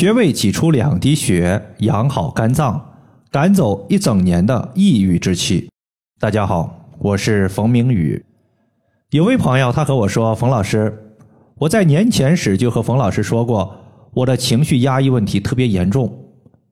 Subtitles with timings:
[0.00, 2.94] 穴位挤出两滴血，养好肝脏，
[3.30, 5.68] 赶走一整年的抑郁之气。
[6.18, 8.24] 大家好，我是冯明宇。
[9.10, 11.12] 有位朋友他和我说：“冯老师，
[11.56, 13.76] 我在年前时就和冯老师说过，
[14.14, 16.10] 我的情绪压抑问题特别严重。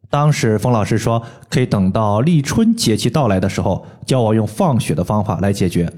[0.09, 5.93] 当时冯老师说，可以等到立春节气到来的时候，教我用放血的方法来解决。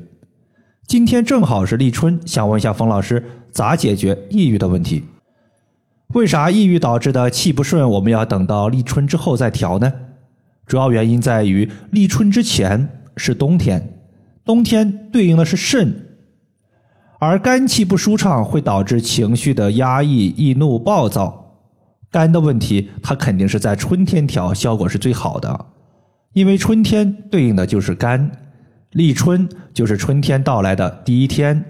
[0.88, 5.04] 今天正好是立春，想问一下冯老师，咋解决抑郁的问题？”
[6.12, 9.92] 为啥抑郁导致的气不顺，我们要等到立春之后再调呢？
[10.66, 14.00] 主要原因在于立春之前是冬天，
[14.44, 16.06] 冬天对应的是肾，
[17.20, 21.56] 而肝气不舒畅会导致情绪的压抑、易怒、暴躁。
[22.10, 25.66] 肝的问题，它肯定是在春天调，效果是最好的，
[26.32, 28.30] 因为春天对应的就是肝，
[28.90, 31.64] 立春就是春天到来的第一天。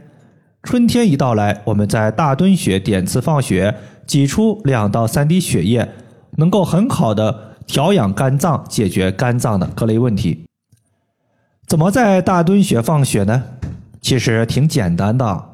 [0.62, 3.74] 春天一到来，我们在大敦穴点刺放血，
[4.06, 5.88] 挤出两到三滴血液，
[6.36, 10.44] 能够很好的调养肝脏，解决肝脏的各类问题。
[11.66, 13.42] 怎么在大敦穴放血呢？
[14.02, 15.44] 其实挺简单的，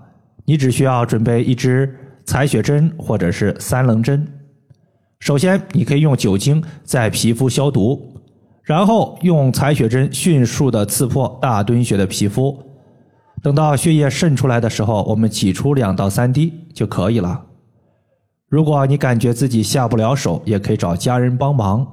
[0.45, 4.27] 你只需要准备一支采血针或者是三棱针。
[5.21, 8.21] 首先，你可以用酒精在皮肤消毒，
[8.63, 12.61] 然后用采血针迅速的刺破大敦穴的皮肤。
[13.43, 17.45] 等到血液渗出来的时候，我们挤出两到三滴就可以了。
[18.49, 21.87] 如果你感觉自己下不了手，也可以找家人帮忙。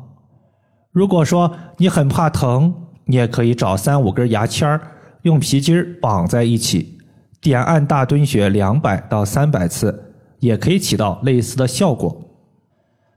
[0.91, 2.73] 如果说你很怕疼，
[3.05, 4.79] 你也可以找三五根牙签儿，
[5.23, 6.97] 用皮筋绑在一起，
[7.41, 12.15] 点按大敦穴两百到三百次，也可以起到类似的效果。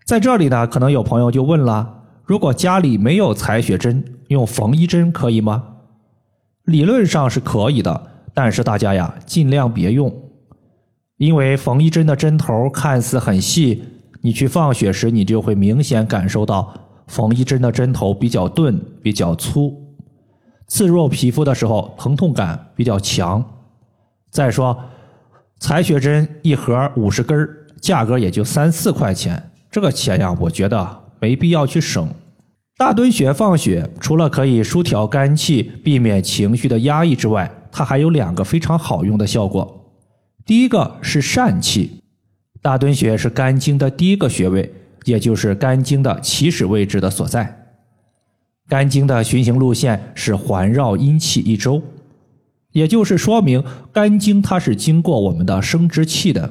[0.04, 5.62] 在这里呢，可能有朋友就问了：如果家里没有采血针，用缝衣针可以吗？
[6.64, 8.15] 理论上是可以的。
[8.36, 10.14] 但是大家呀，尽量别用，
[11.16, 13.82] 因为缝衣针的针头看似很细，
[14.20, 16.70] 你去放血时，你就会明显感受到
[17.06, 19.74] 缝衣针的针头比较钝、比较粗，
[20.68, 23.42] 刺入皮肤的时候疼痛感比较强。
[24.30, 24.78] 再说，
[25.58, 27.48] 采血针一盒五十根
[27.80, 32.06] 价格也就三四块钱，这个钱呀，我觉得没必要去省。
[32.76, 39.92] 大敦穴放血，除了可以舒调肝气、避免情绪的压抑之外，它还有两个非常好用的效果。
[40.46, 42.00] 第一个是疝气，
[42.62, 44.72] 大敦穴是肝经的第一个穴位，
[45.04, 47.66] 也就是肝经的起始位置的所在。
[48.66, 51.82] 肝经的循行路线是环绕阴气一周，
[52.72, 53.62] 也就是说明
[53.92, 56.50] 肝经它是经过我们的生殖器的。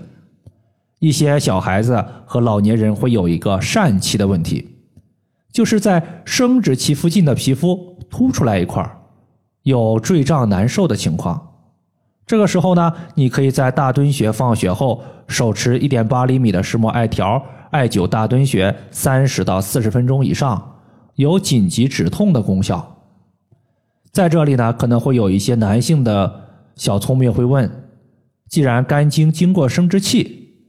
[1.00, 4.68] 一些小孩子和老年人会有一个疝气的问题，
[5.52, 9.02] 就是在生殖器附近的皮肤凸出来一块儿。
[9.66, 11.56] 有坠胀难受的情况，
[12.28, 20.76] 这个时候呢，你可以在大敦穴放血后，手持一点八厘米的石墨艾条，艾灸大敦穴三十到四十分钟以上，
[21.16, 22.96] 有紧急止痛的功效。
[24.12, 26.42] 在这里呢，可能会有一些男性的
[26.76, 27.90] 小聪明会问：
[28.48, 30.60] 既然肝经经过生殖器，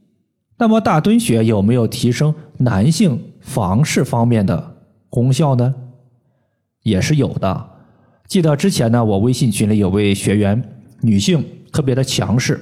[0.57, 4.77] 那么大敦穴有没有提升男性房事方面的
[5.07, 5.75] 功效呢？
[6.81, 7.76] 也是有的。
[8.27, 10.61] 记得之前呢，我微信群里有位学员，
[11.01, 12.59] 女性特别的强势，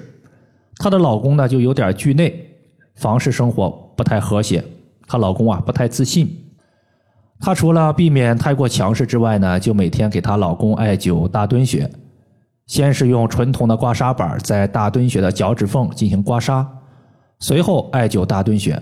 [0.78, 2.52] 她的老公呢就有点惧内，
[2.96, 4.64] 房事生活不太和谐，
[5.08, 6.30] 她老公啊不太自信。
[7.40, 11.90] 她除了避免太过强势之外呢，就每天给她老公艾灸大敦穴，
[12.68, 16.64] 先是用纯铜的刮痧板在大敦穴的脚趾缝进行刮痧，
[17.40, 18.82] 随后艾灸大敦穴。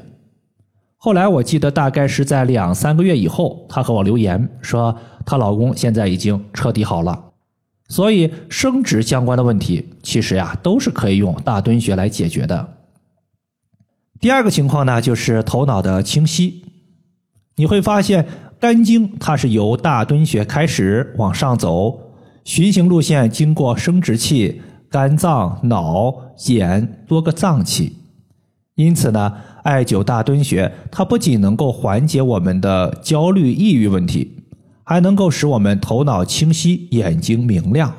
[1.04, 7.26] 后来我记得大概是在两三个月以后，她和我留言说，她老公现在已经彻底好了。
[7.90, 12.76] 所以生殖相关的问题，其实呀都是可以用大敦穴来解决的。
[14.22, 16.64] 第二个情况呢，就是头脑的清晰。
[17.58, 18.26] 你会发现，
[18.58, 22.14] 肝经它是由大敦穴开始往上走，
[22.46, 26.16] 循行路线经过生殖器、肝脏、脑、
[26.48, 27.98] 眼多个脏器，
[28.76, 29.34] 因此呢。
[29.64, 34.44] 艾灸大敦穴，它不仅能够缓解我们的焦虑、抑郁问题，
[34.84, 37.96] 还能够使我们头脑清晰、眼睛明亮。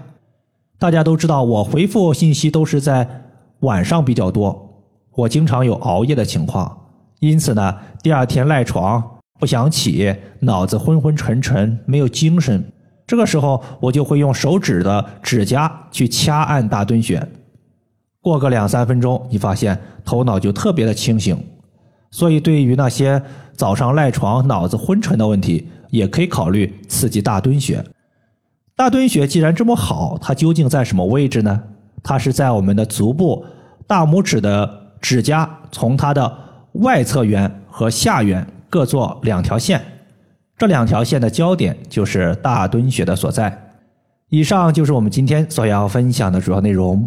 [0.78, 3.22] 大家都知道，我回复信息都是在
[3.60, 4.84] 晚上比较多，
[5.14, 6.70] 我经常有熬夜的情况，
[7.20, 9.02] 因此呢，第二天赖床
[9.40, 12.62] 不想起，脑子昏昏沉沉，没有精神。
[13.06, 17.26] 这个时候，我就会用手指的指甲去掐按大敦穴，
[18.24, 21.36] 过个两三分钟，你发现头脑就特别的清醒。
[22.10, 23.22] 所以，对于那些
[23.54, 27.84] 早上赖床、脑子昏沉的问题，也可以考虑刺激大敦穴。
[28.74, 31.62] 大敦穴既然这么好，它究竟在什么位置呢？
[32.02, 33.44] 它是在我们的足部
[33.86, 36.34] 大拇指的指甲从它的
[36.72, 39.84] 外侧缘和下缘各做两条线，
[40.56, 43.76] 这两条线的交点就是大敦穴的所在。
[44.30, 47.06] 以上就是我们今天所要分享的主要内容。